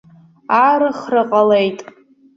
[0.61, 1.79] Аарыхра ҟалеит.